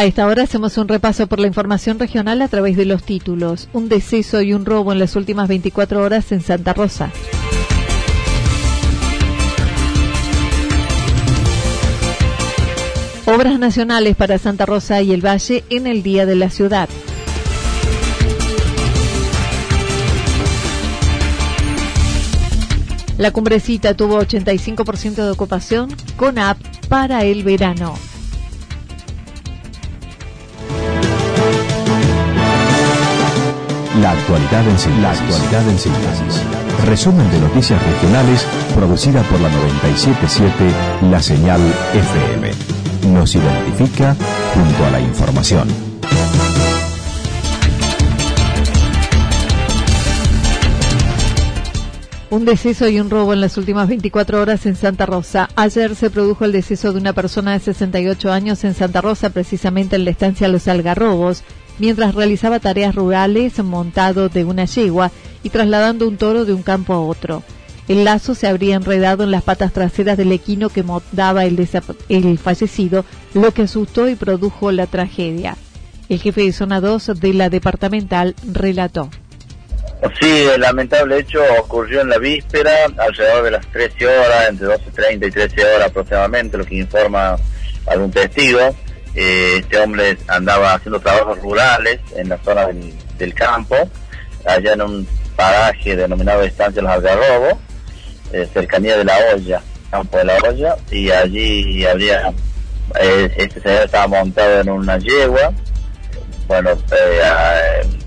[0.00, 3.68] A esta hora hacemos un repaso por la información regional a través de los títulos.
[3.74, 7.12] Un deceso y un robo en las últimas 24 horas en Santa Rosa.
[13.26, 16.88] Obras nacionales para Santa Rosa y el Valle en el Día de la Ciudad.
[23.18, 26.56] La cumbrecita tuvo 85% de ocupación con app
[26.88, 28.09] para el verano.
[34.00, 35.02] La actualidad en síntesis.
[35.02, 36.42] La actualidad en síntesis.
[36.86, 41.60] Resumen de noticias regionales producida por la 977 La Señal
[41.92, 42.50] FM.
[43.12, 44.16] Nos identifica
[44.54, 45.68] junto a la información.
[52.30, 55.50] Un deceso y un robo en las últimas 24 horas en Santa Rosa.
[55.56, 59.96] Ayer se produjo el deceso de una persona de 68 años en Santa Rosa, precisamente
[59.96, 61.42] en la estancia Los Algarrobos,
[61.78, 65.10] mientras realizaba tareas rurales montado de una yegua
[65.42, 67.42] y trasladando un toro de un campo a otro.
[67.88, 71.58] El lazo se habría enredado en las patas traseras del equino que montaba el,
[72.08, 73.04] el fallecido,
[73.34, 75.56] lo que asustó y produjo la tragedia.
[76.08, 79.10] El jefe de zona 2 de la departamental relató.
[80.20, 85.28] Sí, el lamentable hecho ocurrió en la víspera, alrededor de las 13 horas, entre 12.30
[85.28, 87.36] y 13 horas aproximadamente, lo que informa
[87.86, 88.60] algún testigo.
[89.14, 92.68] Eh, este hombre andaba haciendo trabajos rurales en la zona
[93.18, 93.76] del, campo,
[94.46, 97.54] allá en un paraje denominado Estancia Los Algarrobos,
[98.32, 102.32] eh, cercanía de la olla, campo de la olla, y allí habría,
[103.00, 105.52] eh, este señor estaba montado en una yegua,
[106.46, 106.70] bueno,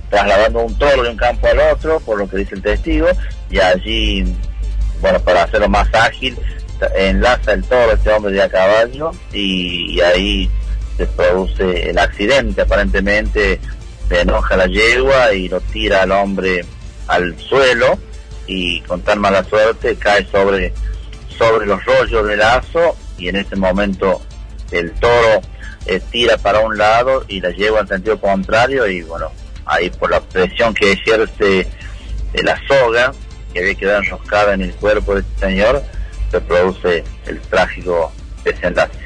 [0.09, 3.07] trasladando un toro de un campo al otro, por lo que dice el testigo,
[3.49, 4.35] y allí,
[5.01, 6.37] bueno, para hacerlo más ágil,
[6.95, 10.49] enlaza el toro este hombre de a caballo, y ahí
[10.97, 13.59] se produce el accidente, aparentemente
[14.07, 16.65] se enoja la yegua y lo tira al hombre
[17.07, 17.97] al suelo
[18.47, 20.73] y con tan mala suerte cae sobre,
[21.37, 24.21] sobre los rollos del lazo y en ese momento
[24.71, 25.41] el toro
[25.85, 29.31] eh, tira para un lado y la yegua en sentido contrario y bueno,
[29.65, 31.67] ahí por la presión que ejerce
[32.33, 33.13] de la soga
[33.53, 35.83] que había quedado enroscada en el cuerpo de este señor,
[36.31, 38.11] se produce el trágico
[38.43, 39.02] desenlace.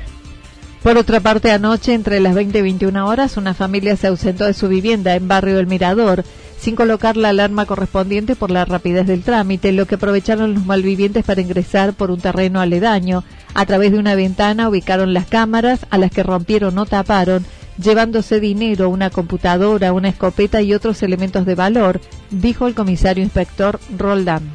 [0.87, 4.53] Por otra parte, anoche, entre las 20 y 21 horas, una familia se ausentó de
[4.53, 6.23] su vivienda en Barrio El Mirador,
[6.57, 11.25] sin colocar la alarma correspondiente por la rapidez del trámite, lo que aprovecharon los malvivientes
[11.25, 13.25] para ingresar por un terreno aledaño.
[13.53, 17.45] A través de una ventana ubicaron las cámaras, a las que rompieron o taparon,
[17.77, 21.99] llevándose dinero, una computadora, una escopeta y otros elementos de valor,
[22.29, 24.49] dijo el comisario inspector Roldán.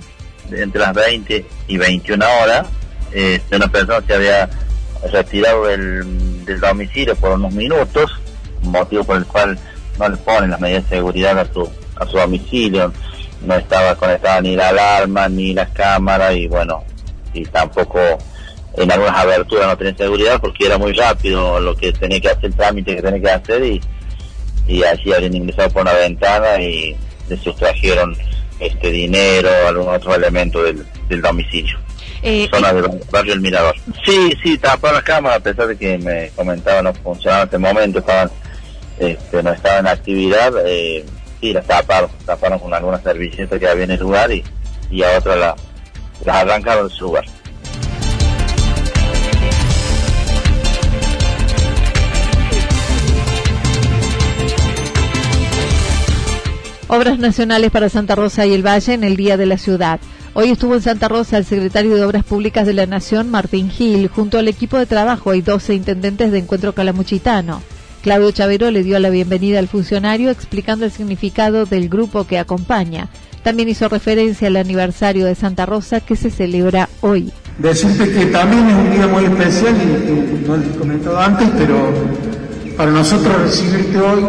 [0.51, 2.69] Entre las 20 y 21 horas,
[3.13, 4.49] eh, una persona se había
[5.11, 8.11] retirado del, domicilio por unos minutos,
[8.63, 9.59] motivo por el cual
[9.99, 12.93] no le ponen las medidas de seguridad a su, a su domicilio,
[13.45, 16.85] no estaba conectada ni la alarma ni las cámaras y bueno,
[17.33, 17.99] y tampoco
[18.77, 22.47] en algunas aberturas no tenía seguridad porque era muy rápido lo que tenía que hacer,
[22.47, 23.81] el trámite que tenía que hacer y,
[24.67, 26.97] y así habían ingresado por una ventana y
[27.29, 28.17] le sustrajeron
[28.61, 31.79] este dinero, algún otro elemento del, del domicilio.
[32.23, 33.75] Eh, zona eh, del barrio El Mirador.
[34.07, 37.59] Sí, sí, taparon las cámaras, a pesar de que me comentaban no funcionaban en este
[37.59, 38.31] momento, estaban,
[38.99, 41.05] este, no estaban en actividad, eh,
[41.41, 44.45] sí, las taparon, taparon con algunas servilletas que había en el lugar y,
[44.91, 45.57] y a otras la,
[46.25, 47.25] las arrancaron de su lugar.
[56.89, 59.99] Obras nacionales para Santa Rosa y el Valle en el Día de la Ciudad.
[60.35, 64.09] Hoy estuvo en Santa Rosa el secretario de Obras Públicas de la Nación, Martín Gil,
[64.09, 67.61] junto al equipo de trabajo y 12 intendentes de Encuentro Calamuchitano.
[68.01, 73.09] Claudio Chavero le dio la bienvenida al funcionario explicando el significado del grupo que acompaña.
[73.43, 77.31] También hizo referencia al aniversario de Santa Rosa que se celebra hoy.
[77.59, 79.75] Decirte que también es un día muy especial,
[80.47, 81.93] no lo he comentado antes, pero
[82.79, 84.25] para nosotros recibirte hoy,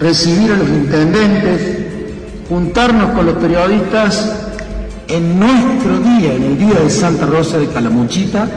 [0.00, 1.78] recibir a los intendentes,
[2.48, 4.39] juntarnos con los periodistas
[5.10, 8.48] en nuestro día, en el día de Santa Rosa de Calamuchita.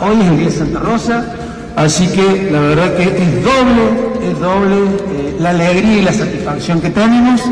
[0.00, 1.34] Hoy es el día de Santa Rosa,
[1.76, 6.80] así que la verdad que es doble, es doble eh, la alegría y la satisfacción
[6.80, 7.42] que tenemos,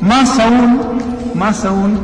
[0.00, 0.80] más aún,
[1.34, 2.00] más aún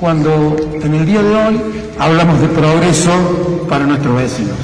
[0.00, 1.60] cuando en el día de hoy
[1.98, 4.56] hablamos de progreso para nuestros vecinos.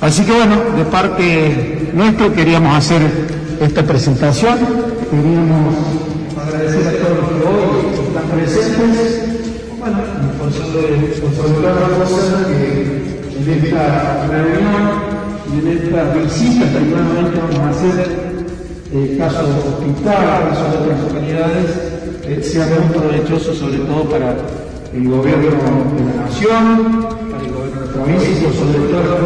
[0.00, 3.00] Así que bueno, de parte nuestra queríamos hacer
[3.60, 4.58] esta presentación,
[5.10, 5.74] queríamos
[6.46, 7.19] agradecer a todos
[8.40, 9.22] presentes,
[9.78, 9.98] bueno,
[11.36, 14.84] todas las cosas que en esta reunión
[15.52, 18.06] y en esta visita que nuevamente vamos a hacer,
[18.92, 21.70] eh, caso hospital, caso de otras localidades,
[22.24, 24.36] eh, sea muy provechoso sobre todo para
[24.94, 25.50] el gobierno
[25.96, 29.19] de la nación, para el gobierno de la provincia y sobre todas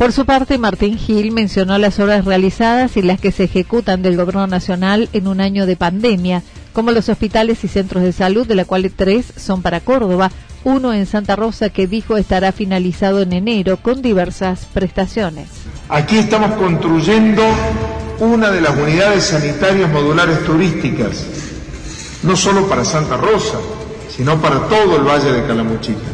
[0.00, 4.16] Por su parte, Martín Gil mencionó las obras realizadas y las que se ejecutan del
[4.16, 6.42] Gobierno Nacional en un año de pandemia,
[6.72, 10.30] como los hospitales y centros de salud, de la cual tres son para Córdoba,
[10.64, 15.48] uno en Santa Rosa que dijo estará finalizado en enero con diversas prestaciones.
[15.90, 17.42] Aquí estamos construyendo
[18.20, 21.26] una de las unidades sanitarias modulares turísticas,
[22.22, 23.58] no solo para Santa Rosa,
[24.08, 26.08] sino para todo el Valle de Calamuchita.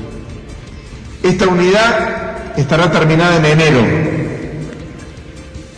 [1.22, 2.26] Esta unidad
[2.56, 3.81] estará terminada en enero.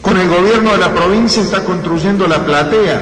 [0.00, 3.00] Con el gobierno de la provincia está construyendo la platea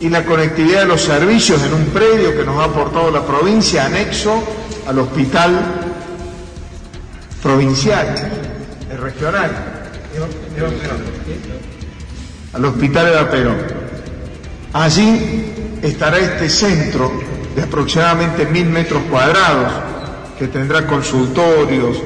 [0.00, 3.84] y la conectividad de los servicios en un predio que nos ha aportado la provincia,
[3.84, 4.42] anexo
[4.86, 5.58] al hospital
[7.42, 8.14] provincial,
[8.90, 9.50] el regional,
[12.52, 13.56] al hospital de Perón.
[14.72, 15.52] Allí
[15.82, 17.12] estará este centro
[17.54, 19.72] de aproximadamente mil metros cuadrados
[20.38, 21.98] que tendrá consultorios,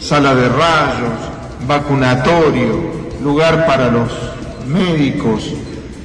[0.00, 1.12] sala de rayos,
[1.66, 4.10] vacunatorio, lugar para los
[4.66, 5.52] médicos,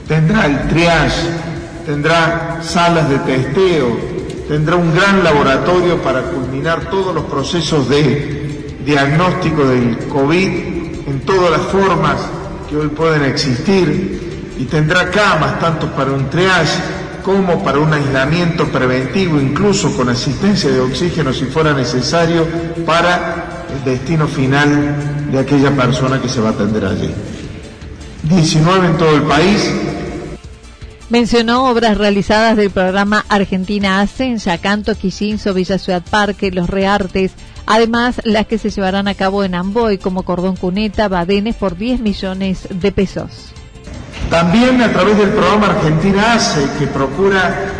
[0.07, 1.29] tendrá el triage,
[1.85, 3.97] tendrá salas de testeo,
[4.47, 10.49] tendrá un gran laboratorio para culminar todos los procesos de diagnóstico del COVID
[11.07, 12.17] en todas las formas
[12.69, 14.53] que hoy pueden existir.
[14.57, 16.79] Y tendrá camas tanto para un triage
[17.23, 22.45] como para un aislamiento preventivo, incluso con asistencia de oxígeno si fuera necesario,
[22.85, 23.44] para
[23.75, 27.11] el destino final de aquella persona que se va a atender allí.
[28.23, 29.71] 19 en todo el país.
[31.09, 37.33] Mencionó obras realizadas del programa Argentina Hace en Yacanto, Quillinzo, Villa Ciudad Parque, Los Reartes,
[37.67, 41.99] además las que se llevarán a cabo en Amboy como Cordón Cuneta, Badenes por 10
[41.99, 43.51] millones de pesos.
[44.31, 47.71] También a través del programa Argentina Hace, que procura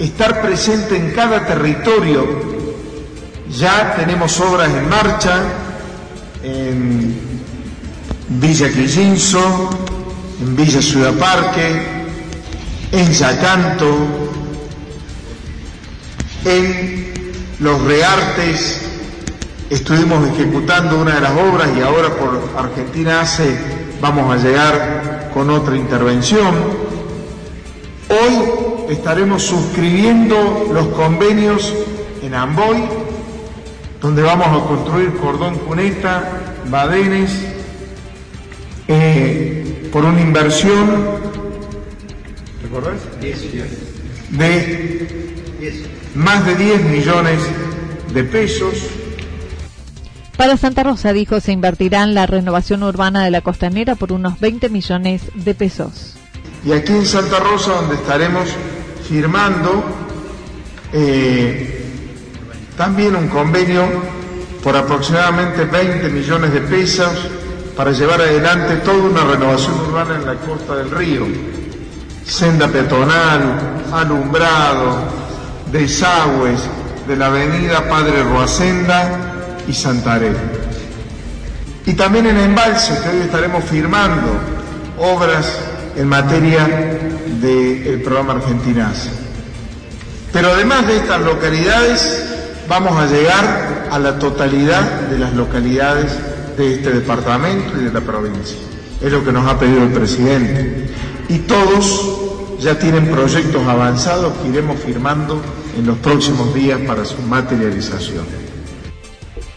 [0.00, 2.57] estar presente en cada territorio
[3.50, 5.42] ya tenemos obras en marcha
[6.42, 7.28] en
[8.28, 9.70] Villa Quillinzo,
[10.40, 11.82] en Villa Ciudad Parque,
[12.92, 13.86] en Yacanto,
[16.44, 18.82] en Los Reartes.
[19.70, 23.58] Estuvimos ejecutando una de las obras y ahora por Argentina hace
[24.00, 26.54] vamos a llegar con otra intervención.
[28.08, 31.74] Hoy estaremos suscribiendo los convenios
[32.22, 33.07] en Amboy
[34.00, 36.40] donde vamos a construir cordón cuneta,
[36.70, 37.30] badenes,
[38.86, 41.28] eh, por una inversión,
[44.30, 45.28] De
[46.14, 47.40] más de 10 millones
[48.12, 48.74] de pesos.
[50.36, 54.38] Para Santa Rosa, dijo, se invertirá en la renovación urbana de la costanera por unos
[54.38, 56.16] 20 millones de pesos.
[56.64, 58.48] Y aquí en Santa Rosa, donde estaremos
[59.08, 59.84] firmando
[60.92, 61.67] eh,
[62.78, 63.86] también un convenio
[64.62, 67.10] por aproximadamente 20 millones de pesos
[67.76, 71.26] para llevar adelante toda una renovación urbana en la costa del río.
[72.24, 74.96] Senda peatonal, alumbrado,
[75.72, 76.60] desagües
[77.08, 79.10] de la avenida Padre Roacenda
[79.66, 80.32] y Santaré.
[81.84, 84.28] Y también en embalse, que hoy estaremos firmando
[84.98, 85.58] obras
[85.96, 86.64] en materia
[87.40, 89.08] del programa Argentinas.
[90.32, 92.37] Pero además de estas localidades,
[92.68, 96.12] vamos a llegar a la totalidad de las localidades
[96.56, 98.58] de este departamento y de la provincia.
[99.00, 100.90] Es lo que nos ha pedido el presidente.
[101.28, 102.18] Y todos
[102.60, 105.40] ya tienen proyectos avanzados que iremos firmando
[105.76, 108.24] en los próximos días para su materialización.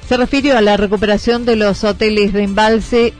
[0.07, 3.13] Se refirió a la recuperación de los hoteles de embalse,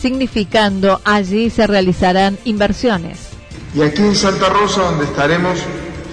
[0.00, 3.30] significando allí se realizarán inversiones.
[3.74, 5.58] Y aquí en Santa Rosa, donde estaremos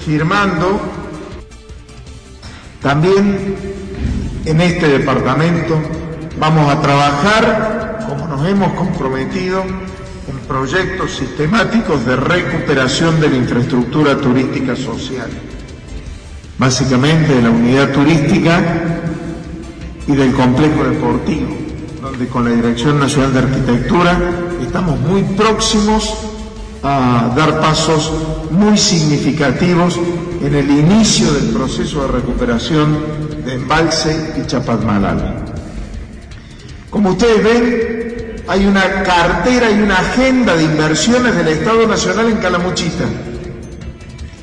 [0.05, 0.79] firmando,
[2.86, 3.56] también
[4.46, 5.82] en este departamento
[6.39, 14.15] vamos a trabajar, como nos hemos comprometido, en proyectos sistemáticos de recuperación de la infraestructura
[14.18, 15.32] turística social,
[16.60, 18.62] básicamente de la unidad turística
[20.06, 21.58] y del complejo deportivo,
[22.04, 24.20] donde con la Dirección Nacional de Arquitectura
[24.62, 26.35] estamos muy próximos
[26.88, 28.12] a dar pasos
[28.51, 30.00] muy significativos
[30.39, 33.00] en el inicio del proceso de recuperación
[33.44, 35.46] de Embalse y Chapadmalal.
[36.92, 42.38] Como ustedes ven, hay una cartera y una agenda de inversiones del Estado Nacional en
[42.38, 43.06] Calamuchita.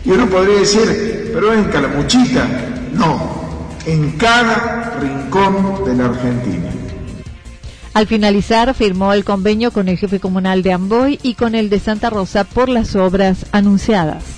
[0.04, 2.44] Y uno podría decir, pero en Calamuchita.
[2.92, 6.81] No, en cada rincón de la Argentina.
[7.94, 11.78] Al finalizar, firmó el convenio con el jefe comunal de Amboy y con el de
[11.78, 14.31] Santa Rosa por las obras anunciadas.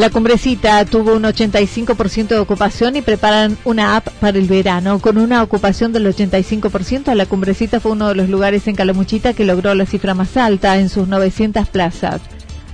[0.00, 4.98] La cumbrecita tuvo un 85% de ocupación y preparan una app para el verano.
[4.98, 9.44] Con una ocupación del 85%, la cumbrecita fue uno de los lugares en Calamuchita que
[9.44, 12.22] logró la cifra más alta en sus 900 plazas.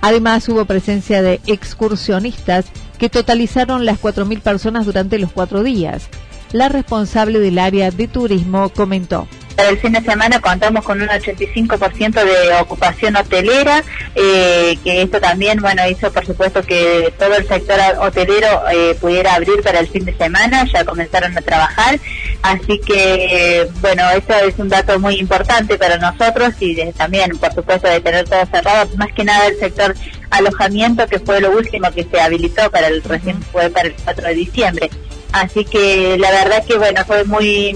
[0.02, 2.66] Además, hubo presencia de excursionistas
[2.96, 6.08] que totalizaron las 4.000 personas durante los cuatro días.
[6.52, 9.26] La responsable del área de turismo comentó.
[9.56, 13.82] Para el fin de semana contamos con un 85% de ocupación hotelera,
[14.14, 19.34] eh, que esto también, bueno, hizo por supuesto que todo el sector hotelero eh, pudiera
[19.34, 21.98] abrir para el fin de semana, ya comenzaron a trabajar,
[22.42, 27.88] así que, bueno, esto es un dato muy importante para nosotros y también, por supuesto,
[27.88, 29.94] de tener todo cerrado, más que nada el sector
[30.28, 34.28] alojamiento, que fue lo último que se habilitó para el recién fue para el 4
[34.28, 34.90] de diciembre.
[35.32, 37.74] Así que la verdad que, bueno, fue muy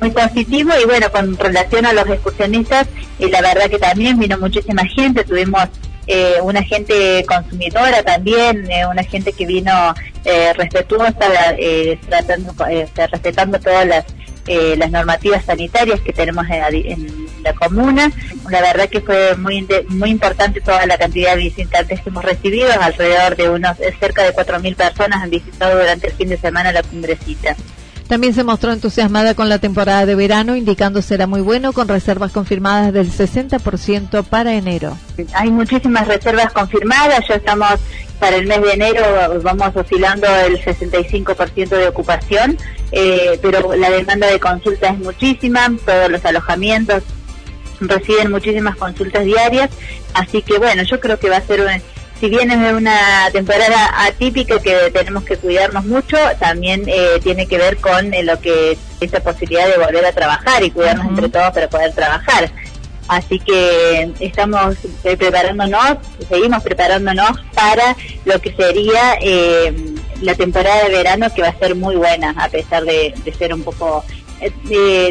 [0.00, 2.86] muy positivo y bueno, con relación a los excursionistas,
[3.18, 5.68] la verdad que también vino muchísima gente, tuvimos
[6.06, 11.14] eh, una gente consumidora también, eh, una gente que vino eh, respetuosa,
[11.56, 12.52] eh, tratando,
[12.96, 14.04] respetando todas las,
[14.76, 18.10] las normativas sanitarias que tenemos en, la comuna.
[18.50, 22.68] La verdad que fue muy muy importante toda la cantidad de visitantes que hemos recibido,
[22.80, 26.82] alrededor de unos cerca de 4.000 personas han visitado durante el fin de semana la
[26.82, 27.56] cumbrecita.
[28.10, 32.32] También se mostró entusiasmada con la temporada de verano, indicando será muy bueno, con reservas
[32.32, 34.98] confirmadas del 60% para enero.
[35.32, 37.68] Hay muchísimas reservas confirmadas, ya estamos
[38.18, 39.04] para el mes de enero,
[39.44, 42.58] vamos oscilando el 65% de ocupación,
[42.90, 47.04] eh, pero la demanda de consultas es muchísima, todos los alojamientos
[47.78, 49.70] reciben muchísimas consultas diarias,
[50.14, 51.68] así que bueno, yo creo que va a ser un
[52.20, 57.56] si bien es una temporada atípica que tenemos que cuidarnos mucho, también eh, tiene que
[57.56, 61.30] ver con eh, lo que es esta posibilidad de volver a trabajar y cuidarnos entre
[61.30, 62.52] todos para poder trabajar.
[63.08, 65.96] Así que estamos eh, preparándonos,
[66.28, 67.96] seguimos preparándonos para
[68.26, 69.18] lo que sería
[70.20, 73.54] la temporada de verano que va a ser muy buena, a pesar de, de ser
[73.54, 74.04] un poco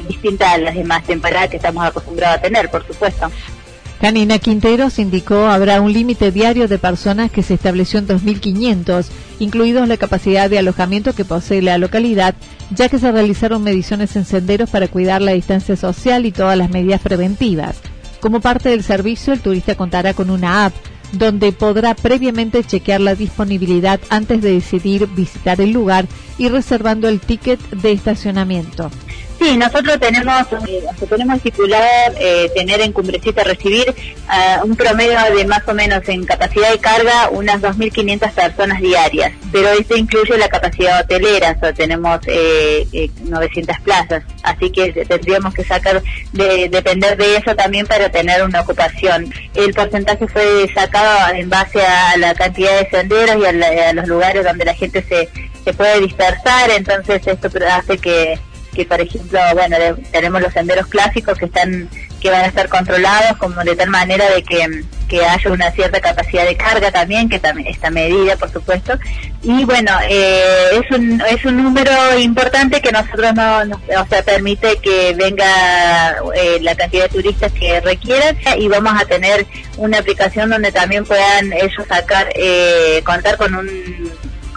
[0.08, 3.30] distinta a las demás temporadas que estamos acostumbrados a tener, por supuesto.
[4.00, 9.08] Canina Quinteros indicó habrá un límite diario de personas que se estableció en 2.500,
[9.39, 12.34] incluidos la capacidad de alojamiento que posee la localidad,
[12.72, 16.70] ya que se realizaron mediciones en senderos para cuidar la distancia social y todas las
[16.70, 17.82] medidas preventivas.
[18.22, 20.74] Como parte del servicio, el turista contará con una app
[21.12, 27.20] donde podrá previamente chequear la disponibilidad antes de decidir visitar el lugar y reservando el
[27.20, 28.91] ticket de estacionamiento.
[29.39, 31.86] Sí, nosotros tenemos, eh, tenemos estipulado
[32.19, 36.79] eh, tener en Cumbrecita recibir uh, un promedio de más o menos en capacidad de
[36.79, 43.10] carga unas 2.500 personas diarias, pero esto incluye la capacidad hotelera, o sea, tenemos eh,
[43.24, 46.03] 900 eh, plazas, así que tendríamos que sacar,
[46.34, 49.34] de, depender de eso también para tener una ocupación.
[49.55, 54.05] El porcentaje fue sacado en base a la cantidad de senderos y a, a los
[54.05, 55.29] lugares donde la gente se,
[55.63, 58.38] se puede dispersar, entonces esto hace que
[58.79, 59.75] que por ejemplo, bueno,
[60.09, 61.89] tenemos los senderos clásicos que están
[62.21, 66.00] que van a estar controlados como de tal manera de que que haya una cierta
[66.00, 68.93] capacidad de carga también, que también está medida, por supuesto.
[69.41, 74.77] Y bueno, eh, es, un, es un número importante que nosotros no, o sea, permite
[74.77, 80.51] que venga eh, la cantidad de turistas que requieran y vamos a tener una aplicación
[80.51, 83.99] donde también puedan ellos sacar, eh, contar con un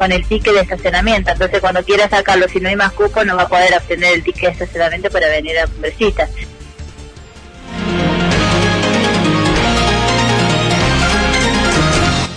[0.03, 1.31] con el ticket de estacionamiento.
[1.31, 4.25] Entonces, cuando quiera sacarlo, si no hay más cupo, no va a poder obtener el
[4.25, 6.29] ticket de estacionamiento para venir a Cumbrecita.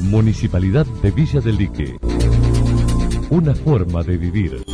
[0.00, 1.96] Municipalidad de Villa del Lique.
[3.30, 4.73] Una forma de vivir.